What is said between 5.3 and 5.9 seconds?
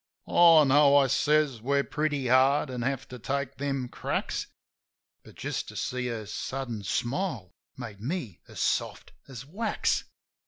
just to